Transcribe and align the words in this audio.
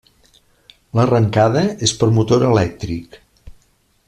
L'arrencada 0.99 1.63
és 1.89 1.95
per 2.01 2.11
motor 2.19 2.49
elèctric. 2.51 3.23